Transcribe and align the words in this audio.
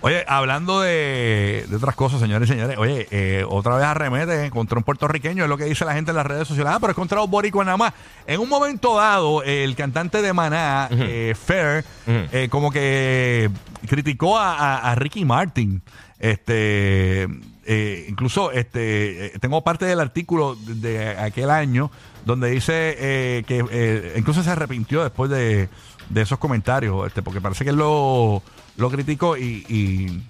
Oye, 0.00 0.24
hablando 0.28 0.80
de, 0.80 1.66
de 1.68 1.76
otras 1.76 1.96
cosas, 1.96 2.20
señores 2.20 2.48
y 2.48 2.52
señores, 2.52 2.78
oye, 2.78 3.08
eh, 3.10 3.44
otra 3.48 3.74
vez 3.76 3.84
arremete 3.84 4.48
contra 4.50 4.78
un 4.78 4.84
puertorriqueño, 4.84 5.42
es 5.42 5.48
lo 5.50 5.56
que 5.58 5.64
dice 5.64 5.84
la 5.84 5.94
gente 5.94 6.12
en 6.12 6.16
las 6.16 6.26
redes 6.26 6.46
sociales. 6.46 6.72
Ah, 6.74 6.78
pero 6.80 6.92
es 6.92 6.96
contra 6.96 7.18
los 7.18 7.28
boricuas 7.28 7.64
nada 7.66 7.76
más. 7.76 7.92
En 8.26 8.38
un 8.40 8.48
momento 8.48 8.96
dado, 8.96 9.42
el 9.42 9.74
cantante 9.74 10.22
de 10.22 10.32
Maná, 10.32 10.88
eh, 10.92 11.34
Fair, 11.36 11.84
eh, 12.06 12.48
como 12.48 12.70
que 12.70 13.50
criticó 13.88 14.38
a, 14.38 14.54
a- 14.54 14.92
a 14.92 14.94
Ricky 14.94 15.24
Martin. 15.24 15.82
Este, 16.20 17.28
eh, 17.64 18.06
incluso 18.08 18.50
este, 18.52 19.26
eh, 19.26 19.32
tengo 19.40 19.62
parte 19.62 19.84
del 19.84 20.00
artículo 20.00 20.56
de, 20.56 20.74
de 20.74 21.08
aquel 21.18 21.48
año 21.50 21.90
donde 22.24 22.50
dice 22.50 22.96
eh, 22.98 23.44
que 23.46 23.64
eh, 23.70 24.14
incluso 24.16 24.42
se 24.42 24.50
arrepintió 24.50 25.02
después 25.02 25.30
de, 25.30 25.68
de 26.08 26.22
esos 26.22 26.38
comentarios, 26.38 27.06
este, 27.06 27.22
porque 27.22 27.40
parece 27.40 27.64
que 27.64 27.70
él 27.70 27.76
lo, 27.76 28.42
lo 28.76 28.90
criticó 28.90 29.36
y, 29.36 29.64
y, 29.68 30.22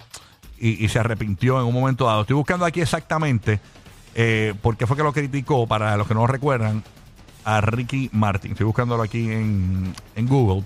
y- 0.59 0.87
se 0.89 0.99
arrepintió 0.99 1.59
en 1.59 1.65
un 1.67 1.73
momento 1.73 2.05
dado. 2.05 2.21
Estoy 2.21 2.35
buscando 2.35 2.65
aquí 2.65 2.81
exactamente 2.81 3.59
eh, 4.15 4.53
por 4.61 4.75
qué 4.77 4.85
fue 4.87 4.97
que 4.97 5.03
lo 5.03 5.13
criticó, 5.13 5.67
para 5.67 5.95
los 5.97 6.07
que 6.07 6.13
no 6.13 6.21
lo 6.21 6.27
recuerdan, 6.27 6.83
a 7.45 7.61
Ricky 7.61 8.09
Martin. 8.11 8.51
Estoy 8.51 8.65
buscándolo 8.65 9.01
aquí 9.03 9.31
en, 9.31 9.93
en 10.15 10.27
Google. 10.27 10.63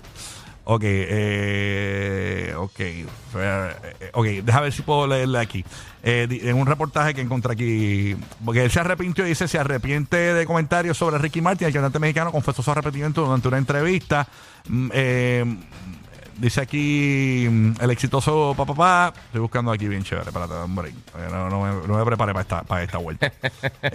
Ok, 0.66 0.82
eh, 0.86 2.54
ok, 2.56 2.80
eh, 2.80 4.10
ok, 4.14 4.26
déjame 4.42 4.64
ver 4.64 4.72
si 4.72 4.80
puedo 4.80 5.06
leerle 5.06 5.38
aquí. 5.38 5.62
Eh, 6.02 6.26
en 6.42 6.56
un 6.56 6.66
reportaje 6.66 7.12
que 7.12 7.20
encontré 7.20 7.52
aquí, 7.52 8.16
porque 8.42 8.64
él 8.64 8.70
se 8.70 8.80
arrepintió, 8.80 9.26
dice, 9.26 9.46
se 9.46 9.58
arrepiente 9.58 10.16
de 10.16 10.46
comentarios 10.46 10.96
sobre 10.96 11.18
Ricky 11.18 11.42
Martin, 11.42 11.66
el 11.66 11.72
cantante 11.74 11.98
mexicano 11.98 12.32
confesó 12.32 12.62
su 12.62 12.70
arrepentimiento 12.70 13.24
durante 13.24 13.48
una 13.48 13.58
entrevista. 13.58 14.26
Mm, 14.66 14.90
eh, 14.94 15.56
dice 16.36 16.60
aquí 16.60 17.46
mm, 17.50 17.72
el 17.80 17.90
exitoso 17.90 18.54
papá, 18.56 18.74
papá. 18.74 19.20
estoy 19.26 19.40
buscando 19.40 19.70
aquí 19.72 19.88
bien 19.88 20.02
chévere, 20.02 20.32
para 20.32 20.46
hombre, 20.64 20.90
eh, 20.90 21.28
no, 21.30 21.48
no 21.48 21.62
me, 21.62 21.86
no 21.86 21.98
me 21.98 22.04
preparé 22.04 22.32
para 22.32 22.42
esta, 22.42 22.62
para 22.62 22.82
esta 22.82 22.98
vuelta. 22.98 23.32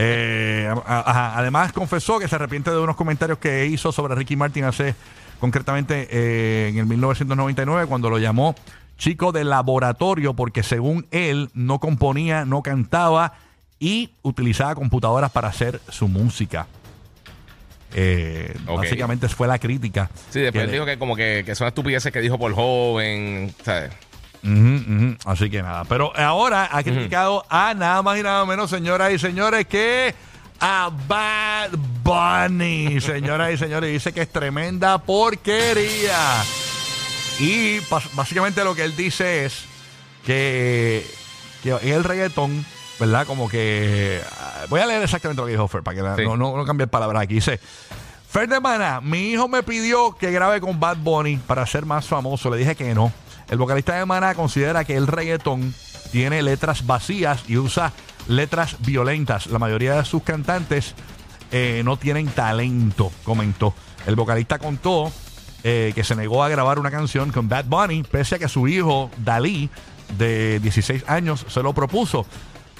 Eh, 0.02 0.74
ajá, 0.86 1.38
además 1.38 1.74
confesó 1.74 2.20
que 2.20 2.28
se 2.28 2.36
arrepiente 2.36 2.72
de 2.72 2.78
unos 2.78 2.96
comentarios 2.96 3.38
que 3.40 3.66
hizo 3.66 3.92
sobre 3.92 4.16
Ricky 4.16 4.36
Martin 4.36 4.64
hace 4.64 4.96
concretamente 5.40 6.08
eh, 6.12 6.70
en 6.70 6.78
el 6.78 6.86
1999 6.86 7.88
cuando 7.88 8.10
lo 8.10 8.18
llamó 8.18 8.56
chico 8.98 9.32
de 9.32 9.44
laboratorio 9.44 10.36
porque 10.36 10.64
según 10.64 11.08
él 11.12 11.50
no 11.54 11.80
componía, 11.80 12.46
no 12.46 12.62
cantaba 12.62 13.34
y 13.80 14.12
utilizaba 14.22 14.76
computadoras 14.76 15.32
para 15.32 15.48
hacer 15.48 15.82
su 15.90 16.08
música. 16.08 16.68
Eh. 17.94 18.56
Básicamente 18.66 19.28
fue 19.30 19.48
la 19.48 19.58
crítica. 19.60 20.10
Sí, 20.30 20.40
después 20.42 20.64
que 20.64 20.68
le- 20.68 20.74
dijo 20.74 20.86
que 20.86 20.98
como 21.00 21.16
que, 21.16 21.44
que 21.46 21.56
son 21.56 21.68
estupideces 21.68 22.12
que 22.12 22.22
dijo 22.22 22.38
por 22.38 22.54
joven, 22.54 23.54
¿sabes? 23.64 23.92
Así 25.26 25.50
que 25.50 25.62
nada. 25.62 25.84
Pero 25.86 26.16
ahora 26.18 26.70
ha 26.72 26.82
criticado 26.84 27.46
a 27.50 27.74
nada 27.74 28.02
más 28.02 28.18
y 28.20 28.24
nada 28.24 28.46
menos, 28.46 28.70
señoras 28.70 29.12
y 29.12 29.20
señores, 29.20 29.66
que 29.68 30.14
a 30.62 30.90
Bad 31.08 31.72
Bunny. 32.04 33.00
Señoras 33.02 33.54
y 33.54 33.58
señores, 33.58 33.92
dice 33.92 34.14
que 34.14 34.22
es 34.22 34.30
tremenda 34.32 34.98
porquería. 35.00 36.44
Y 37.40 37.80
básicamente 38.14 38.64
lo 38.64 38.76
que 38.76 38.84
él 38.84 38.96
dice 38.96 39.46
es 39.46 39.64
que, 40.26 41.06
que 41.64 41.72
el 41.94 42.04
reggaetón, 42.04 42.66
¿verdad? 43.00 43.26
Como 43.26 43.50
que. 43.50 44.22
ah, 44.40 44.66
Voy 44.70 44.82
a 44.82 44.86
leer 44.86 45.02
exactamente 45.04 45.42
lo 45.42 45.46
que 45.46 45.54
dijo 45.54 45.68
Fer, 45.68 45.84
para 45.84 45.96
que 46.16 46.22
Sí. 46.22 46.28
no, 46.28 46.38
no, 46.38 46.56
no 46.58 46.66
cambie 46.66 46.88
palabras 46.88 47.24
aquí. 47.24 47.36
Dice. 47.36 47.60
Fer 48.30 48.48
de 48.48 48.60
Mana, 48.60 49.02
mi 49.02 49.32
hijo 49.32 49.48
me 49.48 49.64
pidió 49.64 50.16
que 50.16 50.32
grabe 50.32 50.62
con 50.62 50.80
Bad 50.80 50.98
Bunny 50.98 51.38
para 51.38 51.66
ser 51.66 51.86
más 51.88 52.06
famoso. 52.06 52.50
Le 52.52 52.58
dije 52.58 52.76
que 52.76 52.94
no. 52.94 53.12
El 53.50 53.58
vocalista 53.58 53.96
de 53.96 54.06
Mana 54.06 54.36
considera 54.36 54.84
que 54.84 54.96
el 54.96 55.08
reggaetón 55.08 55.74
tiene 56.12 56.44
letras 56.44 56.86
vacías 56.86 57.44
y 57.48 57.58
usa 57.58 57.92
letras 58.28 58.76
violentas. 58.82 59.48
La 59.48 59.58
mayoría 59.58 59.96
de 59.96 60.06
sus 60.06 60.22
cantantes 60.22 60.94
eh, 61.52 61.82
no 61.84 61.98
tienen 61.98 62.28
talento, 62.28 63.12
comentó. 63.24 63.74
El 64.06 64.16
vocalista 64.16 64.60
contó 64.60 65.12
eh, 65.64 65.92
que 65.96 66.04
se 66.04 66.16
negó 66.16 66.44
a 66.44 66.50
grabar 66.50 66.78
una 66.78 66.92
canción 66.92 67.32
con 67.32 67.50
Bad 67.50 67.66
Bunny, 67.66 68.04
pese 68.04 68.36
a 68.36 68.40
que 68.40 68.48
su 68.48 68.68
hijo, 68.68 69.10
Dalí, 69.18 69.72
de 70.20 70.60
16 70.60 71.06
años, 71.08 71.48
se 71.50 71.64
lo 71.64 71.74
propuso. 71.74 72.28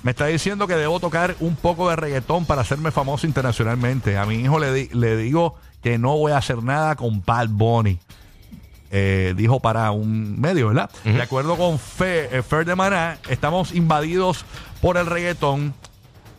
Me 0.04 0.12
está 0.12 0.28
diciendo 0.28 0.66
que 0.68 0.76
debo 0.76 1.00
tocar 1.00 1.36
un 1.42 1.56
poco 1.56 1.90
de 1.90 1.96
reggaetón 1.98 2.46
para 2.46 2.62
hacerme 2.62 2.92
famoso 2.92 3.28
internacionalmente. 3.28 4.18
A 4.18 4.26
mi 4.26 4.36
hijo 4.36 4.58
le, 4.60 4.74
di- 4.74 4.90
le 4.94 5.18
digo 5.18 5.56
que 5.84 5.98
no 5.98 6.16
voy 6.18 6.32
a 6.32 6.38
hacer 6.38 6.64
nada 6.64 6.96
con 6.96 7.22
Bad 7.26 7.50
Bunny. 7.50 8.00
Eh, 8.92 9.34
dijo 9.38 9.60
para 9.60 9.92
un 9.92 10.40
medio, 10.40 10.70
¿verdad? 10.70 10.90
De 11.04 11.22
acuerdo 11.22 11.58
con 11.58 11.78
Fe, 11.78 12.36
eh, 12.38 12.42
Fer 12.42 12.66
de 12.66 12.76
Maná, 12.76 13.20
estamos 13.30 13.74
invadidos 13.74 14.46
por 14.82 14.98
el 14.98 15.06
reggaetón. 15.06 15.74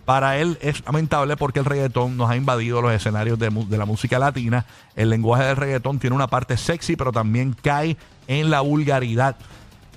Para 0.06 0.38
él 0.38 0.58
es 0.60 0.82
lamentable 0.86 1.36
porque 1.36 1.60
el 1.60 1.64
reggaetón 1.66 2.16
nos 2.16 2.28
ha 2.30 2.34
invadido 2.36 2.82
los 2.82 2.92
escenarios 2.92 3.38
de, 3.38 3.50
mu- 3.50 3.68
de 3.68 3.78
la 3.78 3.84
música 3.84 4.18
latina. 4.18 4.66
El 4.96 5.10
lenguaje 5.10 5.44
del 5.44 5.56
reggaetón 5.56 6.00
tiene 6.00 6.16
una 6.16 6.26
parte 6.26 6.56
sexy, 6.56 6.96
pero 6.96 7.12
también 7.12 7.54
cae 7.62 7.96
en 8.26 8.50
la 8.50 8.62
vulgaridad. 8.62 9.36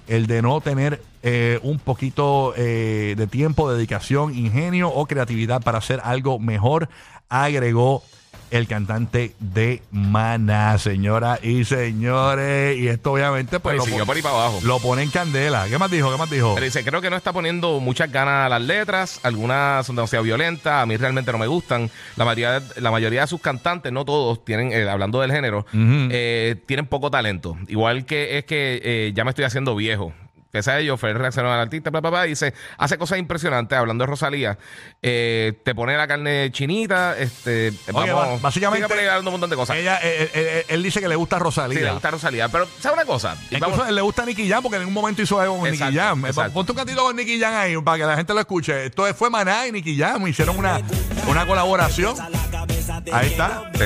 El 0.07 0.27
de 0.27 0.41
no 0.43 0.61
tener 0.61 1.01
eh, 1.23 1.59
un 1.63 1.79
poquito 1.79 2.53
eh, 2.57 3.15
de 3.17 3.27
tiempo, 3.27 3.71
dedicación, 3.73 4.35
ingenio 4.37 4.89
o 4.89 5.05
creatividad 5.07 5.61
para 5.61 5.77
hacer 5.79 5.99
algo 6.03 6.37
mejor, 6.39 6.89
agregó 7.29 8.03
el 8.51 8.67
cantante 8.67 9.33
de 9.39 9.81
Maná, 9.89 10.77
señoras 10.77 11.39
y 11.43 11.65
señores. 11.65 12.77
Y 12.77 12.87
esto 12.87 13.13
obviamente 13.13 13.59
pues 13.59 13.77
Pues 13.77 13.77
lo, 13.77 13.83
siguió 13.85 13.99
pon- 14.01 14.05
por 14.07 14.15
ahí 14.15 14.21
para 14.21 14.35
abajo. 14.35 14.59
lo 14.63 14.77
pone 14.79 15.01
en 15.01 15.09
candela. 15.09 15.65
¿Qué 15.67 15.79
más 15.79 15.89
dijo? 15.89 16.11
¿Qué 16.11 16.17
más 16.19 16.29
dijo? 16.29 16.53
Pero 16.53 16.63
dice, 16.65 16.83
creo 16.83 17.01
que 17.01 17.09
no 17.09 17.15
está 17.15 17.33
poniendo 17.33 17.79
muchas 17.79 18.11
ganas 18.11 18.45
a 18.45 18.49
las 18.49 18.61
letras, 18.61 19.19
algunas 19.23 19.83
son 19.87 19.95
demasiado 19.95 20.23
violentas, 20.23 20.83
a 20.83 20.85
mí 20.85 20.95
realmente 20.97 21.31
no 21.31 21.39
me 21.39 21.47
gustan. 21.47 21.89
La 22.15 22.25
mayoría, 22.25 22.61
la 22.75 22.91
mayoría 22.91 23.21
de 23.21 23.27
sus 23.27 23.41
cantantes, 23.41 23.91
no 23.91 24.05
todos, 24.05 24.45
tienen, 24.45 24.71
eh, 24.71 24.87
hablando 24.87 25.19
del 25.21 25.31
género, 25.31 25.65
eh, 25.73 26.55
tienen 26.67 26.85
poco 26.85 27.09
talento. 27.09 27.57
Igual 27.69 28.05
que 28.05 28.37
es 28.37 28.45
que 28.45 28.79
eh, 28.83 29.13
ya 29.15 29.23
me 29.23 29.31
estoy 29.31 29.45
haciendo 29.45 29.75
viejo. 29.75 30.13
Pese 30.53 30.69
a 30.69 30.77
ello, 30.79 30.97
Fer 30.97 31.17
reaccionó 31.17 31.51
al 31.51 31.59
artista, 31.61 31.89
bla, 31.89 31.99
bla, 31.99 32.11
bla, 32.11 32.23
dice, 32.25 32.53
hace 32.77 32.95
cosas 32.99 33.17
impresionantes, 33.17 33.75
hablando 33.75 34.03
de 34.03 34.07
Rosalía, 34.07 34.59
eh, 35.01 35.53
te 35.63 35.73
pone 35.73 35.97
la 35.97 36.07
carne 36.07 36.51
chinita, 36.51 37.17
este, 37.17 37.73
Oye, 37.91 38.11
vamos, 38.13 38.39
básicamente, 38.39 38.87
sigue 38.87 39.17
un 39.17 39.25
montón 39.25 39.49
de 39.49 39.55
cosas. 39.55 39.77
Ella, 39.77 39.97
eh, 40.03 40.25
eh, 40.25 40.29
eh, 40.35 40.65
él 40.67 40.83
dice 40.83 41.01
que 41.01 41.07
le 41.07 41.15
gusta 41.15 41.39
Rosalía. 41.39 41.79
Sí, 41.79 41.83
le 41.83 41.91
gusta 41.91 42.11
Rosalía, 42.11 42.49
pero 42.49 42.67
¿sabes 42.79 42.95
una 42.99 43.05
cosa? 43.07 43.35
Incluso 43.49 43.77
vamos- 43.77 43.91
le 43.95 44.01
gusta 44.01 44.25
Nicky 44.27 44.47
Jam 44.47 44.61
porque 44.61 44.77
en 44.77 44.85
un 44.85 44.93
momento 44.93 45.23
hizo 45.23 45.39
algo 45.39 45.57
con 45.57 45.65
Exacto, 45.67 45.85
Nicky 45.91 45.97
Jam. 45.97 46.25
Exacto. 46.27 46.53
Ponte 46.53 46.71
un 46.71 46.77
cantito 46.77 47.01
con 47.03 47.15
Nicky 47.15 47.39
Jam 47.39 47.53
ahí 47.55 47.75
para 47.81 47.97
que 47.97 48.03
la 48.05 48.15
gente 48.15 48.33
lo 48.35 48.39
escuche. 48.39 48.85
Esto 48.85 49.11
fue 49.15 49.31
Maná 49.31 49.65
y 49.65 49.71
Nicky 49.71 49.97
Jam. 49.97 50.27
Hicieron 50.27 50.55
una, 50.59 50.79
una 51.27 51.47
colaboración. 51.47 52.15
Ahí 53.11 53.27
está. 53.31 53.71
Sí. 53.73 53.83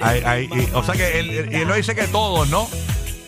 Ahí- 0.00 0.22
ahí, 0.26 0.50
y- 0.52 0.68
o 0.74 0.82
sea 0.82 0.94
que 0.94 1.20
él, 1.20 1.30
él- 1.30 1.54
él 1.54 1.66
lo 1.68 1.74
dice 1.74 1.94
que 1.94 2.06
todos, 2.08 2.46
¿no? 2.50 2.68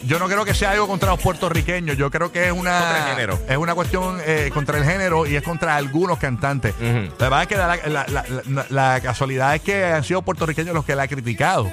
Yo 0.05 0.19
no 0.19 0.27
creo 0.27 0.45
que 0.45 0.55
sea 0.55 0.71
algo 0.73 0.87
contra 0.87 1.11
los 1.11 1.21
puertorriqueños. 1.21 1.97
Yo 1.97 2.11
creo 2.11 2.31
que 2.33 2.47
es 2.47 2.53
una. 2.53 2.79
Contra 2.79 2.99
el 2.99 3.11
género. 3.11 3.39
Es 3.49 3.57
una 3.57 3.75
cuestión 3.75 4.19
eh, 4.25 4.51
contra 4.55 4.79
el 4.79 4.85
género 4.85 5.27
y 5.27 5.37
es 5.37 5.43
contra 5.43 5.77
algunos 5.77 6.19
cantantes. 6.19 6.75
Ujú. 6.77 7.13
La 7.19 7.29
verdad 7.29 7.43
es 7.43 7.49
que 7.49 7.57
la, 7.57 7.77
la- 7.77 8.07
la- 8.09 8.25
la- 8.49 8.67
la 8.69 9.01
casualidad 9.01 9.55
es 9.55 9.63
que 9.63 9.85
han 9.87 10.05
sido 10.05 10.23
puertorriqueños 10.23 10.75
los 10.75 10.85
que 10.85 10.95
la 10.95 11.03
han 11.03 11.09
criticado. 11.09 11.71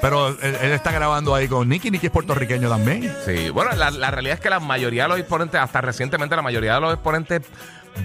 Pero 0.00 0.28
él, 0.28 0.56
él 0.62 0.70
está 0.72 0.92
grabando 0.92 1.34
ahí 1.34 1.48
con 1.48 1.68
Nicky. 1.68 1.90
Nicky 1.90 2.06
es 2.06 2.12
puertorriqueño 2.12 2.68
también. 2.68 3.12
Sí, 3.26 3.50
bueno, 3.50 3.72
la, 3.74 3.90
la 3.90 4.10
realidad 4.12 4.34
es 4.34 4.40
que 4.40 4.48
la 4.48 4.60
mayoría 4.60 5.02
de 5.04 5.08
los 5.08 5.18
exponentes, 5.18 5.60
hasta 5.60 5.80
recientemente, 5.80 6.36
la 6.36 6.42
mayoría 6.42 6.74
de 6.74 6.80
los 6.80 6.94
exponentes 6.94 7.42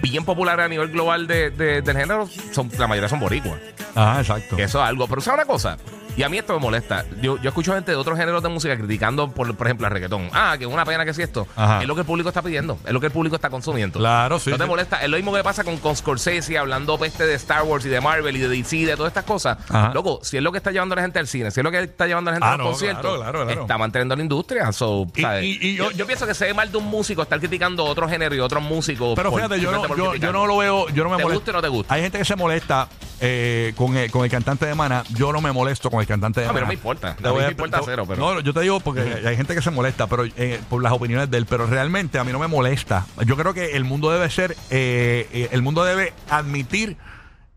bien 0.02 0.24
populares 0.24 0.64
a 0.64 0.68
nivel 0.68 0.88
global 0.88 1.28
de, 1.28 1.50
de- 1.50 1.82
del 1.82 1.96
género, 1.96 2.28
son, 2.52 2.68
la 2.78 2.88
mayoría 2.88 3.08
son 3.08 3.20
boricuas. 3.20 3.60
Ajá, 3.94 4.20
exacto. 4.20 4.58
Eso 4.58 4.82
es 4.82 4.88
algo. 4.88 5.06
Pero 5.06 5.20
¿sabes 5.20 5.38
una 5.44 5.46
cosa? 5.46 5.76
Y 6.16 6.22
a 6.22 6.28
mí 6.28 6.38
esto 6.38 6.52
me 6.54 6.60
molesta. 6.60 7.04
Yo, 7.20 7.38
yo 7.40 7.48
escucho 7.48 7.74
gente 7.74 7.90
de 7.90 7.96
otros 7.96 8.16
géneros 8.18 8.42
de 8.42 8.48
música 8.48 8.76
criticando, 8.76 9.28
por, 9.30 9.54
por 9.56 9.66
ejemplo, 9.66 9.86
el 9.86 9.92
reggaetón. 9.92 10.28
Ah, 10.32 10.54
que 10.58 10.64
es 10.64 10.70
una 10.70 10.84
pena 10.84 11.04
que 11.04 11.12
si 11.12 11.22
esto. 11.22 11.46
Ajá. 11.56 11.82
Es 11.82 11.88
lo 11.88 11.94
que 11.94 12.02
el 12.02 12.06
público 12.06 12.28
está 12.28 12.40
pidiendo. 12.42 12.78
Es 12.86 12.92
lo 12.92 13.00
que 13.00 13.06
el 13.06 13.12
público 13.12 13.34
está 13.36 13.50
consumiendo. 13.50 13.98
Claro, 13.98 14.38
sí, 14.38 14.50
No 14.50 14.56
te 14.56 14.62
sí. 14.64 14.68
molesta. 14.68 15.02
Es 15.02 15.08
lo 15.08 15.16
mismo 15.16 15.32
que 15.34 15.42
pasa 15.42 15.64
con, 15.64 15.76
con 15.78 15.96
Scorsese 15.96 16.56
hablando 16.56 16.96
peste 16.98 17.26
de 17.26 17.34
Star 17.34 17.62
Wars 17.64 17.84
y 17.86 17.88
de 17.88 18.00
Marvel 18.00 18.36
y 18.36 18.40
de 18.40 18.48
DC 18.48 18.76
y 18.76 18.84
de 18.84 18.96
todas 18.96 19.10
estas 19.10 19.24
cosas. 19.24 19.58
Ajá. 19.68 19.92
Loco, 19.92 20.20
si 20.22 20.36
es 20.36 20.42
lo 20.42 20.52
que 20.52 20.58
está 20.58 20.70
llevando 20.70 20.92
a 20.92 20.96
la 20.96 21.02
gente 21.02 21.18
al 21.18 21.26
cine, 21.26 21.50
si 21.50 21.60
es 21.60 21.64
lo 21.64 21.70
que 21.70 21.80
está 21.82 22.06
llevando 22.06 22.30
a 22.30 22.32
la 22.32 22.36
gente 22.36 22.46
Ah, 22.48 22.54
a 22.54 22.56
los 22.58 22.64
no, 22.66 22.70
conciertos, 22.72 23.02
claro, 23.16 23.18
claro, 23.32 23.44
claro. 23.46 23.60
está 23.62 23.78
manteniendo 23.78 24.14
la 24.16 24.22
industria. 24.22 24.72
So, 24.72 25.06
Y- 25.16 25.20
¿sabes? 25.22 25.44
y- 25.44 25.58
y 25.60 25.74
yo- 25.76 25.90
yo, 25.90 26.06
pienso 26.06 26.26
que 26.26 26.34
se 26.34 26.44
ve 26.46 26.54
mal 26.54 26.70
de 26.70 26.78
un 26.78 26.84
músico 26.86 27.22
estar 27.22 27.38
criticando 27.40 27.84
otro 27.84 28.08
género 28.08 28.34
y 28.34 28.40
otros 28.40 28.62
músicos. 28.62 29.14
Pero 29.16 29.30
por- 29.30 29.40
fíjate, 29.40 29.60
yo 29.60 29.72
no, 29.72 29.96
yo, 29.96 30.14
yo 30.14 30.32
no 30.32 30.46
lo 30.46 30.58
veo, 30.58 30.88
yo 30.90 31.02
no 31.04 31.10
me 31.10 31.16
¿Te 31.16 31.22
molesto. 31.24 31.40
gusta 31.40 31.50
o 31.50 31.54
no 31.54 31.62
te 31.62 31.68
gusta? 31.68 31.94
Hay 31.94 32.02
gente 32.02 32.18
que 32.18 32.24
se 32.24 32.36
molesta 32.36 32.88
eh, 33.26 33.72
con, 33.76 33.96
el, 33.96 34.10
con 34.10 34.24
el 34.24 34.30
cantante 34.30 34.66
de 34.66 34.74
Mana. 34.74 35.02
Yo 35.14 35.32
no 35.32 35.40
me 35.40 35.50
molesto 35.50 35.90
con 35.90 36.00
el 36.00 36.06
cantante 36.06 36.40
de 36.40 36.46
mí 36.46 36.54
Mana. 36.54 36.66
no 36.66 36.68
me 36.68 36.74
importa. 36.74 37.16
Voy 37.30 37.42
me 37.44 37.50
importa 37.52 37.78
cero, 37.84 38.04
pero- 38.06 38.20
No, 38.34 38.40
yo 38.40 38.52
te 38.52 38.60
digo 38.60 38.80
porque 38.80 39.00
hay 39.26 39.36
gente 39.36 39.54
que 39.54 39.62
se 39.62 39.70
molesta 39.70 40.06
pero 40.06 40.24
eh, 40.24 40.60
por 40.68 40.82
las 40.82 40.92
opiniones 40.92 41.30
de 41.30 41.38
él, 41.38 41.46
pero 41.46 41.66
realmente 41.66 42.18
a 42.18 42.24
mí 42.24 42.32
no 42.32 42.38
me 42.38 42.48
molesta. 42.48 43.06
Yo 43.24 43.36
creo 43.36 43.54
que 43.54 43.72
el 43.76 43.84
mundo 43.84 44.10
debe 44.10 44.28
ser, 44.30 44.52
eh, 44.70 45.28
eh, 45.32 45.48
el 45.52 45.62
mundo 45.62 45.84
debe 45.84 46.12
admitir 46.28 46.96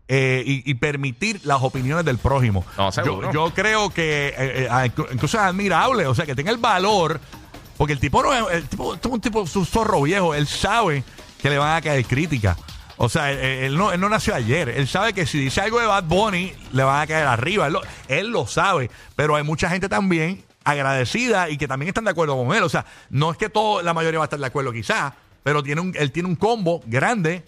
eh, 0.08 0.42
y, 0.46 0.70
y 0.70 0.74
permitir 0.74 1.40
las 1.44 1.60
opiniones 1.62 2.04
del 2.06 2.16
prójimo. 2.16 2.64
No. 2.78 2.90
Yo, 3.04 3.12
yo 3.32 3.50
creo 3.54 3.90
que 3.90 4.28
eh, 4.28 4.34
eh, 4.38 4.68
inclu- 4.70 5.08
incluso 5.12 5.36
es 5.36 5.42
admirable, 5.44 6.06
o 6.06 6.14
sea, 6.14 6.24
que 6.24 6.34
tenga 6.34 6.50
el 6.50 6.56
valor, 6.56 7.20
porque 7.76 7.92
el 7.92 8.00
tipo 8.00 8.22
no 8.22 8.32
es, 8.32 8.54
el 8.54 8.68
tipo, 8.68 8.94
es 8.94 9.00
un 9.04 9.20
tipo, 9.20 9.42
es 9.42 9.54
un 9.54 9.66
zorro 9.66 10.00
viejo, 10.02 10.34
él 10.34 10.46
sabe 10.46 11.04
que 11.42 11.50
le 11.50 11.58
van 11.58 11.76
a 11.76 11.82
caer 11.82 12.04
críticas. 12.06 12.56
O 12.98 13.08
sea, 13.08 13.30
él, 13.32 13.38
él 13.38 13.76
no, 13.76 13.92
él 13.92 14.00
no 14.00 14.08
nació 14.08 14.34
ayer. 14.34 14.68
Él 14.68 14.86
sabe 14.88 15.12
que 15.12 15.24
si 15.24 15.38
dice 15.38 15.60
algo 15.60 15.80
de 15.80 15.86
Bad 15.86 16.04
Bunny, 16.04 16.52
le 16.72 16.82
van 16.82 17.00
a 17.00 17.06
caer 17.06 17.26
arriba. 17.26 17.66
Él 17.68 17.72
lo, 17.72 17.80
él 18.08 18.28
lo 18.28 18.46
sabe. 18.46 18.90
Pero 19.16 19.36
hay 19.36 19.44
mucha 19.44 19.70
gente 19.70 19.88
también 19.88 20.44
agradecida 20.64 21.48
y 21.48 21.56
que 21.56 21.66
también 21.68 21.88
están 21.88 22.04
de 22.04 22.10
acuerdo 22.10 22.36
con 22.36 22.54
él. 22.56 22.62
O 22.62 22.68
sea, 22.68 22.84
no 23.10 23.30
es 23.30 23.36
que 23.38 23.48
todo, 23.48 23.82
la 23.82 23.94
mayoría 23.94 24.18
va 24.18 24.24
a 24.24 24.26
estar 24.26 24.38
de 24.38 24.46
acuerdo 24.46 24.72
quizás, 24.72 25.12
pero 25.42 25.62
tiene 25.62 25.80
un, 25.80 25.94
él 25.96 26.12
tiene 26.12 26.28
un 26.28 26.36
combo 26.36 26.82
grande 26.86 27.42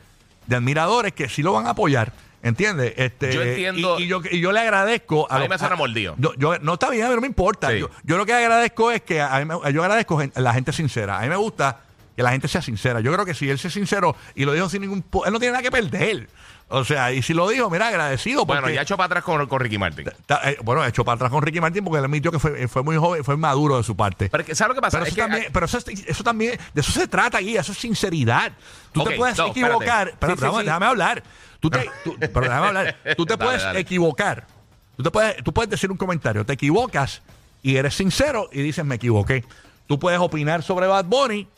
de 0.47 0.56
admiradores 0.56 1.12
que 1.12 1.29
sí 1.29 1.43
lo 1.43 1.52
van 1.52 1.67
a 1.67 1.70
apoyar. 1.70 2.12
¿Entiendes? 2.43 2.94
Este, 2.97 3.32
Yo 3.35 3.43
entiendo- 3.43 3.99
Y, 4.00 4.05
y 4.05 4.06
yo, 4.06 4.23
y 4.31 4.41
yo 4.41 4.50
le 4.52 4.61
agradezco 4.61 5.26
A 5.31 5.35
mí 5.35 5.41
los- 5.41 5.50
me 5.50 5.58
suena 5.58 5.76
mordido. 5.76 6.14
yo, 6.17 6.32
yo- 6.38 6.58
no 6.61 6.75
está 6.75 6.88
bien, 6.88 7.05
a 7.05 7.08
mí 7.11 7.14
no 7.14 7.20
me 7.20 7.26
importa. 7.26 7.69
Sí. 7.70 7.81
Yo, 7.81 7.91
yo 8.02 8.17
lo 8.17 8.25
que 8.25 8.32
agradezco 8.32 8.91
es 8.91 9.02
que 9.02 9.20
a 9.20 9.38
mí 9.41 9.44
me- 9.44 9.73
yo 9.73 9.82
agradezco 9.82 10.19
gen- 10.19 10.32
la 10.37 10.55
gente 10.55 10.73
sincera. 10.73 11.19
A 11.19 11.23
mí 11.23 11.29
me 11.29 11.37
gusta 11.37 11.81
que 12.16 12.22
la 12.22 12.30
gente 12.32 12.48
sea 12.48 12.62
sincera. 12.62 13.00
Yo 13.00 13.12
creo 13.12 13.24
que 13.24 13.34
si 13.34 13.48
él 13.48 13.58
es 13.62 13.72
sincero 13.72 14.14
y 14.34 14.44
lo 14.44 14.52
dijo 14.52 14.68
sin 14.68 14.82
ningún... 14.82 15.02
po- 15.02 15.24
Él 15.26 15.32
no 15.32 15.38
tiene 15.38 15.52
nada 15.52 15.62
que 15.62 15.70
perder. 15.70 16.28
O 16.72 16.84
sea, 16.84 17.10
y 17.12 17.20
si 17.22 17.34
lo 17.34 17.48
dijo, 17.48 17.68
mira, 17.68 17.88
agradecido. 17.88 18.44
Bueno, 18.46 18.62
porque- 18.62 18.76
ya 18.76 18.82
echó 18.82 18.96
para 18.96 19.06
atrás 19.06 19.24
con, 19.24 19.44
con 19.46 19.58
Ricky 19.60 19.76
Martin. 19.78 20.08
Ta- 20.26 20.40
eh, 20.50 20.56
bueno, 20.62 20.84
hecho 20.84 21.04
para 21.04 21.16
atrás 21.16 21.30
con 21.30 21.42
Ricky 21.42 21.60
Martin 21.60 21.82
porque 21.82 21.98
él 21.98 22.04
admitió 22.04 22.30
que 22.30 22.38
fue, 22.38 22.68
fue 22.68 22.82
muy 22.84 22.96
joven, 22.96 23.24
fue 23.24 23.36
maduro 23.36 23.76
de 23.76 23.82
su 23.82 23.96
parte. 23.96 24.28
Pero 24.30 24.42
es 24.42 24.46
que, 24.46 24.54
¿sabes 24.54 24.68
lo 24.70 24.74
que 24.76 24.80
pasa? 24.82 24.98
Es 25.00 25.06
eso, 25.08 25.14
que- 25.16 25.20
también, 25.22 25.46
pero 25.52 25.66
eso, 25.66 25.78
es- 25.78 25.86
eso 26.06 26.22
también, 26.22 26.58
de 26.74 26.80
eso 26.80 26.92
se 26.92 27.08
trata 27.08 27.38
aquí, 27.38 27.56
eso 27.56 27.72
es 27.72 27.78
sinceridad. 27.78 28.52
Tú 28.92 29.02
Ok, 29.02 29.08
te 29.08 29.16
puedes 29.16 29.38
no, 29.38 29.46
equivocar. 29.48 30.08
espérate. 30.10 30.16
Pero 30.20 30.32
Sí, 30.32 30.36
sí, 30.38 30.42
déjame, 30.44 30.58
sí. 30.60 30.64
déjame 30.66 30.86
hablar. 30.86 31.22
Tú 31.58 31.70
te, 31.70 31.90
tú- 32.04 32.16
pero 32.18 32.40
déjame 32.40 32.66
hablar. 32.68 32.96
Tú 33.16 33.26
te 33.26 33.32
Dale, 33.36 33.44
puedes 33.44 33.62
dale. 33.62 33.80
equivocar. 33.80 34.46
Tú, 34.96 35.02
te 35.02 35.10
puedes, 35.10 35.42
tú 35.42 35.52
puedes 35.52 35.70
decir 35.70 35.90
un 35.90 35.96
comentario. 35.96 36.44
Te 36.46 36.52
equivocas 36.52 37.22
y 37.62 37.76
eres 37.76 37.94
sincero 37.94 38.48
y 38.52 38.62
dices, 38.62 38.84
me 38.84 38.94
equivoqué. 38.96 39.44
Tú 39.88 39.98
puedes 39.98 40.20
opinar 40.20 40.62
sobre 40.62 40.86
Bad 40.86 41.06
Bunny 41.06 41.48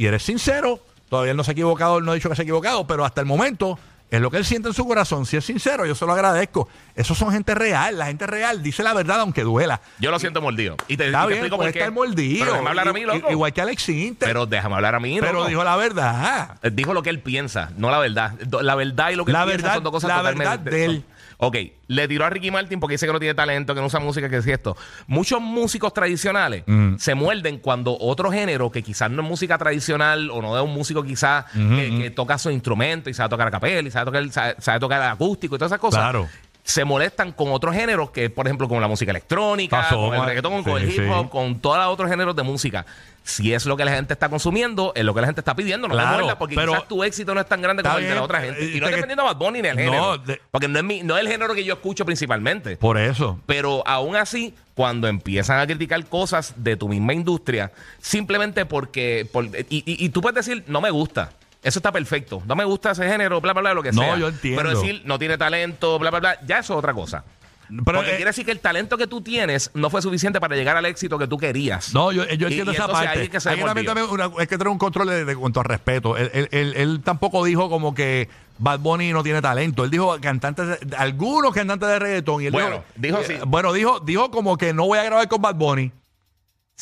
y 0.00 0.06
eres 0.06 0.22
sincero. 0.22 0.80
Todavía 1.10 1.32
él 1.32 1.36
no 1.36 1.44
se 1.44 1.50
ha 1.50 1.52
equivocado, 1.52 1.98
él 1.98 2.04
no 2.04 2.12
ha 2.12 2.14
dicho 2.14 2.30
que 2.30 2.36
se 2.36 2.42
ha 2.42 2.44
equivocado, 2.44 2.86
pero 2.86 3.04
hasta 3.04 3.20
el 3.20 3.26
momento 3.26 3.78
es 4.10 4.20
lo 4.20 4.30
que 4.30 4.38
él 4.38 4.44
siente 4.44 4.68
en 4.68 4.74
su 4.74 4.86
corazón. 4.86 5.26
Si 5.26 5.36
es 5.36 5.44
sincero, 5.44 5.84
yo 5.84 5.94
se 5.94 6.06
lo 6.06 6.12
agradezco. 6.12 6.68
Esos 6.96 7.18
son 7.18 7.30
gente 7.32 7.54
real. 7.54 7.98
La 7.98 8.06
gente 8.06 8.26
real 8.26 8.62
dice 8.62 8.82
la 8.82 8.94
verdad 8.94 9.20
aunque 9.20 9.42
duela. 9.42 9.80
Yo 9.98 10.10
lo 10.10 10.18
siento 10.18 10.40
mordido. 10.40 10.76
Y 10.88 10.96
te, 10.96 11.04
y 11.04 11.06
Está 11.08 11.22
te 11.22 11.26
bien, 11.28 11.38
explico 11.40 11.56
por 11.58 11.70
qué. 11.72 11.78
estar 11.78 11.92
mordido. 11.92 12.38
Pero 12.44 12.52
déjame 12.52 12.68
hablar 12.70 12.88
a 12.88 12.92
mí, 12.92 13.02
loco. 13.02 13.30
Igual 13.30 13.52
que 13.52 13.60
Alex 13.60 13.82
Sinter. 13.82 14.28
Pero 14.28 14.46
déjame 14.46 14.74
hablar 14.76 14.94
a 14.94 15.00
mí, 15.00 15.18
Pero 15.20 15.32
loco. 15.34 15.48
dijo 15.48 15.62
la 15.64 15.76
verdad. 15.76 16.56
Eh, 16.62 16.70
Dijo 16.72 16.94
lo 16.94 17.02
que 17.02 17.10
él 17.10 17.20
piensa, 17.20 17.70
no 17.76 17.90
la 17.90 17.98
verdad. 17.98 18.32
La 18.62 18.74
verdad 18.74 19.10
y 19.10 19.16
lo 19.16 19.24
que 19.24 19.32
La 19.32 19.42
él 19.42 19.48
piensa 19.48 19.62
verdad- 19.66 19.74
son 19.74 19.84
dos 19.84 19.92
cosas 19.92 20.08
la 20.08 20.16
totalmente 20.16 20.48
verdad 20.48 20.58
de 20.72 20.84
él. 20.86 21.04
Ok, 21.42 21.56
le 21.86 22.06
tiró 22.06 22.26
a 22.26 22.30
Ricky 22.30 22.50
Martin 22.50 22.78
porque 22.80 22.94
dice 22.94 23.06
que 23.06 23.12
no 23.12 23.18
tiene 23.18 23.34
talento, 23.34 23.74
que 23.74 23.80
no 23.80 23.86
usa 23.86 23.98
música, 23.98 24.28
que 24.28 24.36
es 24.36 24.46
esto. 24.46 24.76
Muchos 25.06 25.40
músicos 25.40 25.92
tradicionales 25.94 26.64
Mm. 26.66 26.96
se 26.98 27.14
muerden 27.14 27.58
cuando 27.58 27.96
otro 27.98 28.30
género 28.30 28.70
que 28.70 28.82
quizás 28.82 29.10
no 29.10 29.22
es 29.22 29.28
música 29.28 29.56
tradicional 29.56 30.30
o 30.30 30.42
no 30.42 30.56
es 30.56 30.62
un 30.62 30.72
músico 30.74 31.02
quizás 31.02 31.46
que, 31.52 31.98
que 32.02 32.10
toca 32.10 32.36
su 32.38 32.50
instrumento 32.50 33.08
y 33.10 33.14
sabe 33.14 33.30
tocar 33.30 33.48
a 33.48 33.50
capela 33.50 33.88
y 33.88 33.90
sabe 33.90 34.04
tocar, 34.04 34.30
sabe, 34.30 34.56
sabe 34.58 34.80
tocar 34.80 35.02
acústico 35.02 35.54
y 35.56 35.58
todas 35.58 35.70
esas 35.72 35.80
cosas. 35.80 36.00
Claro. 36.00 36.28
Se 36.62 36.84
molestan 36.84 37.32
con 37.32 37.50
otros 37.52 37.74
géneros 37.74 38.10
que, 38.10 38.30
por 38.30 38.46
ejemplo, 38.46 38.68
con 38.68 38.80
la 38.80 38.86
música 38.88 39.10
electrónica, 39.10 39.82
Pasó, 39.82 39.96
con 40.08 40.14
el 40.14 40.24
reggaetón, 40.24 40.62
con 40.62 40.80
el 40.80 40.88
hip 40.90 41.10
hop, 41.10 41.24
sí. 41.24 41.28
con 41.30 41.58
todos 41.60 41.78
los 41.78 41.86
otros 41.88 42.08
géneros 42.10 42.36
de 42.36 42.42
música. 42.42 42.86
Si 43.24 43.52
es 43.52 43.66
lo 43.66 43.76
que 43.76 43.84
la 43.84 43.92
gente 43.92 44.12
está 44.12 44.28
consumiendo, 44.28 44.92
es 44.94 45.04
lo 45.04 45.12
que 45.14 45.20
la 45.20 45.26
gente 45.26 45.40
está 45.40 45.54
pidiendo, 45.54 45.88
no 45.88 45.94
te 45.94 46.00
Claro, 46.00 46.18
muerdas, 46.18 46.36
porque 46.36 46.54
pero- 46.54 46.72
quás 46.72 46.88
tu 46.88 47.02
éxito 47.04 47.34
no 47.34 47.40
es 47.40 47.46
tan 47.48 47.60
grande 47.62 47.82
como 47.82 47.98
el 47.98 48.04
de 48.08 48.14
la 48.14 48.22
otra 48.22 48.40
gente. 48.40 48.62
eh, 48.64 48.76
Y 48.76 48.80
no 48.80 48.86
te- 48.86 48.92
dependiendo 48.92 49.22
de 49.24 49.28
Bad 49.28 49.36
Bunny 49.36 49.62
ni 49.62 49.68
el 49.68 49.76
No, 49.76 49.82
género. 49.82 50.18
de- 50.18 50.40
porque 50.50 50.68
no 50.68 50.78
es, 50.78 50.84
mi, 50.84 51.02
no 51.02 51.16
es 51.16 51.22
el 51.24 51.28
género 51.28 51.54
que 51.54 51.64
yo 51.64 51.74
escucho 51.74 52.04
principalmente. 52.04 52.76
Por 52.76 52.98
eso. 52.98 53.38
Pero 53.46 53.82
aún 53.86 54.16
así, 54.16 54.54
cuando 54.74 55.06
empiezan 55.08 55.60
a 55.60 55.66
criticar 55.66 56.04
cosas 56.06 56.54
de 56.56 56.76
tu 56.76 56.88
misma 56.88 57.12
industria, 57.14 57.72
simplemente 58.00 58.64
porque. 58.66 59.28
por- 59.32 59.44
y, 59.46 59.50
y- 59.70 60.04
y 60.04 60.08
tú 60.10 60.20
puedes 60.22 60.46
decir, 60.46 60.64
no 60.66 60.80
me 60.80 60.90
gusta. 60.90 61.30
Eso 61.62 61.78
está 61.78 61.92
perfecto. 61.92 62.42
No 62.46 62.56
me 62.56 62.64
gusta 62.64 62.92
ese 62.92 63.06
género, 63.08 63.40
bla, 63.40 63.52
bla, 63.52 63.60
bla, 63.62 63.74
lo 63.74 63.82
que 63.82 63.92
No, 63.92 64.02
sea. 64.02 64.16
yo 64.18 64.28
entiendo. 64.28 64.62
Pero 64.62 64.80
decir, 64.80 65.02
no 65.04 65.18
tiene 65.18 65.36
talento, 65.36 65.98
bla, 65.98 66.10
bla, 66.10 66.20
bla, 66.20 66.38
ya 66.46 66.58
eso 66.60 66.72
es 66.74 66.78
otra 66.78 66.94
cosa. 66.94 67.24
Pero, 67.68 67.84
Porque 67.84 68.10
eh, 68.14 68.16
quiere 68.16 68.30
decir 68.30 68.44
que 68.44 68.50
el 68.50 68.58
talento 68.58 68.98
que 68.98 69.06
tú 69.06 69.20
tienes 69.20 69.70
no 69.74 69.90
fue 69.90 70.02
suficiente 70.02 70.40
para 70.40 70.56
llegar 70.56 70.76
al 70.76 70.86
éxito 70.86 71.18
que 71.18 71.28
tú 71.28 71.38
querías. 71.38 71.94
No, 71.94 72.10
yo, 72.10 72.26
yo 72.26 72.48
y 72.48 72.58
esa 72.60 72.88
parte. 72.88 73.22
es 73.22 73.28
que 73.28 73.36
Hay 73.48 73.58
que 73.58 73.62
una- 73.62 74.24
hay 74.38 74.46
que 74.48 74.58
tener 74.58 74.68
un 74.68 74.78
control 74.78 75.06
de, 75.08 75.24
de 75.24 75.36
cuanto 75.36 75.60
a 75.60 75.62
respeto. 75.62 76.16
Él, 76.16 76.30
él- 76.34 76.48
él- 76.50 76.74
él 76.76 77.00
tampoco 77.04 77.44
dijo 77.44 77.70
como 77.70 77.94
que 77.94 78.28
Bad 78.58 78.80
Bunny 78.80 79.12
no 79.12 79.22
tiene 79.22 79.40
talento. 79.40 79.84
Él 79.84 79.90
dijo 79.90 80.18
cantantes, 80.20 80.78
algunos 80.98 81.52
cantantes 81.54 81.88
de 81.90 81.98
reggaetón. 82.00 82.42
Y 82.42 82.46
él 82.46 82.52
Bueno, 82.52 82.82
dijo 82.96 83.18
eh, 83.18 83.24
sí. 83.24 83.34
Bueno, 83.46 83.72
dijo, 83.72 84.00
dijo 84.00 84.32
como 84.32 84.56
que 84.56 84.72
no 84.74 84.86
voy 84.86 84.98
a 84.98 85.04
grabar 85.04 85.28
con 85.28 85.40
Bad 85.40 85.54
Bunny. 85.54 85.92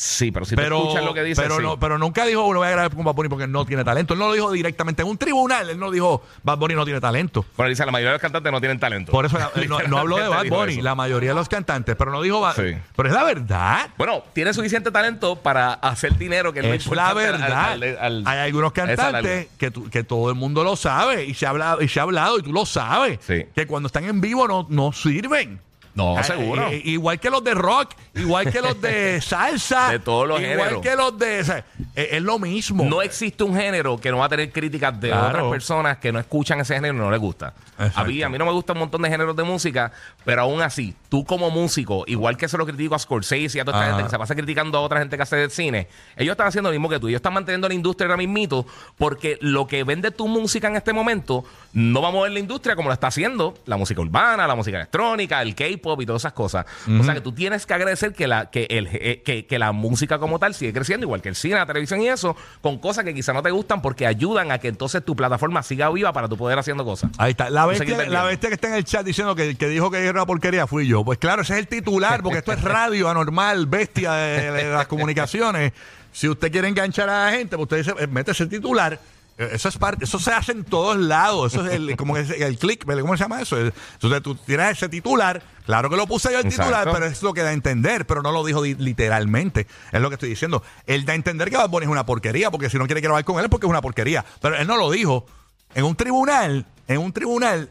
Sí, 0.01 0.31
pero 0.31 0.45
si 0.45 0.55
pero, 0.55 0.77
tú 0.77 0.83
escuchas 0.83 1.03
lo 1.03 1.13
que 1.13 1.23
dice, 1.23 1.41
pero, 1.41 1.57
sí. 1.57 1.61
no, 1.61 1.77
pero 1.77 1.97
nunca 1.97 2.23
dijo 2.25 2.41
no 2.53 2.59
voy 2.59 2.67
a 2.69 2.71
grabar 2.71 2.95
con 2.95 3.03
Bad 3.03 3.13
Bunny 3.15 3.27
porque 3.27 3.47
no 3.47 3.65
tiene 3.65 3.83
talento. 3.83 4.13
Él 4.13 4.19
no 4.21 4.27
lo 4.29 4.33
dijo 4.33 4.49
directamente 4.49 5.01
en 5.01 5.09
un 5.09 5.17
tribunal. 5.17 5.69
Él 5.69 5.77
no 5.77 5.91
dijo 5.91 6.23
Bad 6.41 6.57
Bunny 6.57 6.73
no 6.73 6.85
tiene 6.85 7.01
talento. 7.01 7.45
Bueno, 7.57 7.69
dice, 7.69 7.85
la 7.85 7.91
mayoría 7.91 8.11
de 8.11 8.15
los 8.15 8.21
cantantes 8.21 8.49
no 8.49 8.61
tienen 8.61 8.79
talento. 8.79 9.11
Por 9.11 9.25
eso 9.25 9.37
no, 9.67 9.79
no 9.89 9.97
habló 9.97 10.15
de 10.15 10.29
Bad 10.29 10.45
Bunny, 10.47 10.81
la 10.81 10.95
mayoría 10.95 11.31
de 11.31 11.35
los 11.35 11.49
cantantes, 11.49 11.97
pero 11.97 12.11
no 12.11 12.21
dijo 12.21 12.39
Bad 12.39 12.55
Sí. 12.55 12.77
Pero 12.95 13.09
es 13.09 13.13
la 13.13 13.23
verdad. 13.25 13.89
Bueno, 13.97 14.23
tiene 14.31 14.53
suficiente 14.53 14.89
talento 14.89 15.35
para 15.35 15.73
hacer 15.73 16.17
dinero, 16.17 16.53
que 16.53 16.59
es 16.61 16.65
lo 16.65 16.73
Es 16.73 16.87
la 16.87 17.09
al- 17.09 17.15
verdad. 17.15 17.71
al- 17.73 17.97
al- 17.99 18.23
Hay 18.25 18.39
algunos 18.39 18.71
cantantes 18.71 19.47
que, 19.57 19.69
que 19.91 20.03
todo 20.05 20.29
el 20.29 20.35
mundo 20.35 20.63
lo 20.63 20.77
sabe 20.77 21.25
y 21.25 21.33
se 21.33 21.45
ha 21.45 21.49
hablado, 21.49 21.81
y 21.81 21.89
se 21.89 21.99
ha 21.99 22.03
hablado 22.03 22.39
y 22.39 22.43
tú 22.43 22.53
lo 22.53 22.65
sabes. 22.65 23.19
Sí. 23.27 23.47
Que 23.53 23.67
cuando 23.67 23.87
están 23.87 24.05
en 24.05 24.21
vivo 24.21 24.47
no, 24.47 24.65
no 24.69 24.93
sirven. 24.93 25.59
No, 25.99 26.17
Ah, 26.17 26.23
seguro. 26.23 26.71
i- 26.73 26.81
igual 26.93 27.19
que 27.19 27.29
los 27.29 27.43
de 27.43 27.53
rock, 27.53 27.91
igual 28.15 28.51
que 28.51 28.61
los 28.61 28.79
de 28.81 29.19
salsa. 29.21 29.89
De 29.91 29.99
todos 29.99 30.27
los 30.27 30.39
Igual 30.41 30.57
géneros. 30.57 30.81
que 30.81 30.95
los 30.95 31.17
de. 31.19 31.41
o 31.41 31.43
sea, 31.43 31.65
es, 31.95 32.07
es 32.13 32.21
lo 32.21 32.39
mismo. 32.39 32.85
No 32.85 33.01
existe 33.01 33.43
un 33.43 33.55
género 33.55 33.97
que 33.99 34.09
no 34.11 34.17
va 34.19 34.25
a 34.25 34.29
tener 34.29 34.51
críticas 34.51 34.99
de 34.99 35.09
Claro. 35.09 35.27
otras 35.27 35.45
personas 35.51 35.97
que 35.97 36.11
no 36.11 36.19
escuchan 36.19 36.59
ese 36.61 36.75
género 36.75 36.93
y 36.95 36.97
no 36.97 37.11
les 37.11 37.19
gusta. 37.19 37.53
Exacto. 37.77 37.99
A 37.99 38.03
mí, 38.05 38.21
a 38.23 38.29
mí 38.29 38.37
no 38.37 38.45
me 38.45 38.51
gustan 38.51 38.77
un 38.77 38.81
montón 38.81 39.01
de 39.01 39.09
géneros 39.09 39.35
de 39.35 39.43
música, 39.43 39.91
pero 40.25 40.41
aún 40.41 40.61
así, 40.61 40.93
tú 41.09 41.23
como 41.25 41.49
músico, 41.49 42.03
igual 42.07 42.37
que 42.37 42.47
se 42.47 42.57
lo 42.57 42.65
critico 42.65 42.95
a 42.95 42.99
Scorsese 42.99 43.57
y 43.57 43.61
a 43.61 43.65
toda 43.65 43.77
esta 43.77 43.87
Ajá. 43.87 43.91
gente 43.95 44.03
que 44.03 44.09
se 44.11 44.19
pasa 44.19 44.35
criticando 44.35 44.77
a 44.77 44.81
otra 44.81 44.99
gente 44.99 45.15
que 45.17 45.23
hace 45.23 45.35
de 45.37 45.49
cine, 45.49 45.87
ellos 46.17 46.33
están 46.33 46.47
haciendo 46.47 46.69
lo 46.69 46.73
mismo 46.73 46.89
que 46.89 46.99
tú. 46.99 47.07
Ellos 47.07 47.19
están 47.19 47.33
manteniendo 47.33 47.67
la 47.67 47.73
industria 47.73 48.05
ahora 48.07 48.17
mismito 48.17 48.65
porque 48.97 49.37
lo 49.41 49.65
que 49.67 49.83
vende 49.83 50.11
tu 50.11 50.27
música 50.27 50.67
en 50.67 50.75
este 50.75 50.93
momento 50.93 51.43
no 51.73 52.01
va 52.01 52.09
a 52.09 52.11
mover 52.11 52.31
la 52.31 52.39
industria 52.39 52.75
como 52.75 52.89
lo 52.89 52.93
está 52.93 53.07
haciendo 53.07 53.55
la 53.65 53.77
música 53.77 54.01
urbana, 54.01 54.45
la 54.45 54.55
música 54.55 54.77
electrónica, 54.77 55.41
el 55.41 55.55
K-pop 55.55 55.88
y 55.99 56.05
todas 56.05 56.21
esas 56.21 56.33
cosas. 56.33 56.65
O 56.99 57.03
sea 57.03 57.13
que 57.13 57.21
tú 57.21 57.31
tienes 57.31 57.65
que 57.65 57.73
agradecer 57.73 58.13
que 58.13 58.27
la, 58.27 58.49
que, 58.49 58.67
el, 58.69 58.87
eh, 58.91 59.21
que, 59.23 59.45
que 59.45 59.59
la 59.59 59.71
música 59.71 60.19
como 60.19 60.39
tal 60.39 60.53
sigue 60.53 60.73
creciendo, 60.73 61.05
igual 61.05 61.21
que 61.21 61.29
el 61.29 61.35
cine, 61.35 61.55
la 61.55 61.65
televisión 61.65 62.01
y 62.01 62.09
eso, 62.09 62.35
con 62.61 62.77
cosas 62.79 63.03
que 63.05 63.13
quizá 63.13 63.33
no 63.33 63.41
te 63.41 63.51
gustan 63.51 63.81
porque 63.81 64.05
ayudan 64.05 64.51
a 64.51 64.59
que 64.59 64.67
entonces 64.67 65.03
tu 65.03 65.15
plataforma 65.15 65.63
siga 65.63 65.89
viva 65.89 66.13
para 66.13 66.27
tu 66.27 66.37
poder 66.37 66.59
haciendo 66.59 66.85
cosas. 66.85 67.11
Ahí 67.17 67.31
está. 67.31 67.49
La 67.49 67.65
No 67.65 67.73
sé 67.73 67.79
bestia, 67.79 67.95
quién 67.95 68.07
te 68.07 68.13
la 68.13 68.23
bestia 68.23 68.49
que 68.49 68.55
está 68.55 68.67
en 68.69 68.75
el 68.75 68.83
chat 68.85 69.05
diciendo 69.05 69.35
que, 69.35 69.55
que 69.55 69.67
dijo 69.67 69.89
que 69.91 69.99
era 69.99 70.11
una 70.11 70.25
porquería 70.25 70.67
fui 70.67 70.87
yo. 70.87 71.03
Pues 71.03 71.17
claro, 71.17 71.41
ese 71.41 71.53
es 71.53 71.59
el 71.59 71.67
titular, 71.67 72.21
porque 72.21 72.39
esto 72.39 72.51
es 72.51 72.61
radio 72.61 73.09
anormal, 73.09 73.65
bestia 73.65 74.13
de, 74.13 74.51
de 74.51 74.69
las 74.71 74.87
comunicaciones. 74.87 75.73
Si 76.11 76.27
usted 76.27 76.51
quiere 76.51 76.67
enganchar 76.67 77.09
a 77.09 77.25
la 77.25 77.31
gente, 77.31 77.55
pues 77.55 77.63
usted 77.63 77.77
dice, 77.77 77.93
eh, 78.03 78.07
mete 78.07 78.31
ese 78.31 78.47
titular. 78.47 78.99
Eso 79.39 79.69
es 79.69 79.77
parte, 79.77 80.03
eso 80.03 80.19
se 80.19 80.31
hace 80.31 80.51
en 80.51 80.65
todos 80.65 80.97
lados. 80.97 81.53
Eso 81.53 81.65
es 81.65 81.73
el, 81.73 81.95
como 81.97 82.13
que 82.13 82.21
es 82.21 82.29
el 82.29 82.57
click, 82.57 82.83
¿cómo 82.85 83.15
se 83.15 83.23
llama 83.23 83.41
eso? 83.41 83.57
Entonces 83.57 84.21
tú 84.21 84.35
tienes 84.35 84.71
ese 84.71 84.89
titular. 84.89 85.41
Claro 85.65 85.89
que 85.89 85.95
lo 85.95 86.07
puse 86.07 86.29
yo 86.31 86.39
el 86.39 86.45
Exacto. 86.47 86.71
titular, 86.73 86.91
pero 86.93 87.05
es 87.05 87.23
lo 87.23 87.33
que 87.33 87.41
da 87.41 87.49
a 87.49 87.53
entender, 87.53 88.05
pero 88.05 88.21
no 88.21 88.31
lo 88.31 88.43
dijo 88.43 88.61
di- 88.61 88.75
literalmente. 88.75 89.65
Es 89.91 90.01
lo 90.01 90.09
que 90.09 90.15
estoy 90.15 90.29
diciendo. 90.29 90.61
Él 90.85 91.05
da 91.05 91.13
a 91.13 91.15
entender 91.15 91.49
que 91.49 91.55
Bad 91.57 91.69
Bunny 91.69 91.85
es 91.85 91.91
una 91.91 92.05
porquería, 92.05 92.51
porque 92.51 92.69
si 92.69 92.77
no 92.77 92.85
quiere 92.85 92.99
grabar 93.01 93.23
con 93.23 93.37
él 93.39 93.45
es 93.45 93.49
porque 93.49 93.65
es 93.65 93.69
una 93.69 93.81
porquería. 93.81 94.25
Pero 94.41 94.57
él 94.57 94.67
no 94.67 94.75
lo 94.77 94.91
dijo. 94.91 95.25
En 95.73 95.85
un 95.85 95.95
tribunal, 95.95 96.65
en 96.87 96.97
un 96.97 97.13
tribunal, 97.13 97.69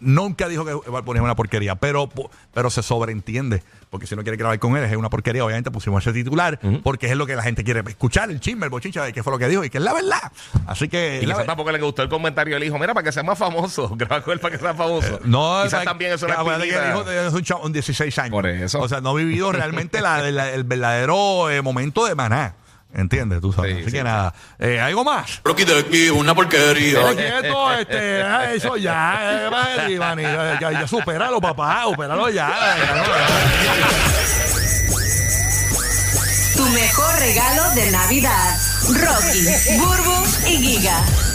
nunca 0.00 0.48
dijo 0.48 0.64
que 0.64 0.72
Bunny 0.74 1.18
es 1.18 1.24
una 1.24 1.36
porquería, 1.36 1.74
pero, 1.76 2.08
pero 2.52 2.70
se 2.70 2.82
sobreentiende. 2.82 3.62
Porque 3.90 4.06
si 4.06 4.14
no 4.14 4.22
quiere 4.22 4.36
grabar 4.36 4.58
con 4.58 4.76
él 4.76 4.84
es 4.84 4.94
una 4.96 5.08
porquería, 5.08 5.44
obviamente 5.44 5.70
pusimos 5.70 6.02
ese 6.02 6.12
titular, 6.12 6.60
porque 6.82 7.06
es 7.06 7.16
lo 7.16 7.26
que 7.26 7.34
la 7.36 7.42
gente 7.42 7.64
quiere 7.64 7.82
escuchar, 7.86 8.30
el 8.30 8.40
chisme, 8.40 8.64
el 8.64 8.70
bochincha 8.70 9.02
de 9.02 9.12
qué 9.12 9.22
fue 9.22 9.32
lo 9.32 9.38
que 9.38 9.48
dijo 9.48 9.64
y 9.64 9.70
que 9.70 9.78
es 9.78 9.84
la 9.84 9.94
verdad. 9.94 10.30
Así 10.66 10.88
que. 10.88 11.20
Y 11.22 11.26
quizás 11.26 11.46
tampoco 11.46 11.72
le 11.72 11.80
gustó 11.80 12.02
el 12.02 12.08
comentario 12.08 12.54
del 12.54 12.64
hijo, 12.64 12.78
mira, 12.78 12.92
para 12.92 13.04
que 13.04 13.12
sea 13.12 13.22
más 13.22 13.38
famoso, 13.38 13.88
graba 13.96 14.22
con 14.22 14.34
él 14.34 14.40
para 14.40 14.56
que 14.56 14.62
sea 14.62 14.74
famoso. 14.74 15.16
Eh, 15.16 15.20
no, 15.24 15.62
quizás 15.64 15.84
también 15.84 16.12
es 16.12 16.22
una 16.22 16.36
que 16.36 16.54
el 16.54 16.90
hijo 16.90 17.10
es 17.10 17.32
un, 17.32 17.42
chavo, 17.42 17.64
un 17.64 17.72
16 17.72 18.18
años. 18.18 18.32
Por 18.32 18.46
eso. 18.46 18.80
O 18.80 18.88
sea, 18.88 19.00
no 19.00 19.10
ha 19.10 19.14
vivido 19.14 19.52
realmente 19.52 20.00
la, 20.00 20.26
el 20.28 20.64
verdadero 20.64 21.50
eh, 21.50 21.62
momento 21.62 22.04
de 22.04 22.14
maná. 22.14 22.54
¿Entiendes? 22.94 23.40
Tú 23.40 23.52
sabes. 23.52 23.82
Así 23.82 23.92
que 23.92 24.02
nada. 24.02 24.32
Eh, 24.58 24.80
¿Algo 24.80 25.04
más? 25.04 25.40
Rocky 25.44 25.64
de 25.64 25.78
aquí, 25.78 26.08
una 26.08 26.34
porquería. 26.34 27.14
quieto, 27.14 27.72
este, 27.74 28.56
eso 28.56 28.76
ya, 28.76 29.48
eh, 29.48 29.98
ya, 30.60 30.72
ya, 30.72 30.88
supéralo, 30.88 31.40
papá, 31.40 31.84
supéralo 31.84 32.30
ya. 32.30 32.50
Tu 36.56 36.64
mejor 36.70 37.18
regalo 37.18 37.70
de 37.74 37.90
Navidad. 37.90 38.58
Rocky, 38.88 39.78
Burbu 39.78 40.24
y 40.46 40.56
Giga. 40.56 40.98
Eh. 40.98 41.27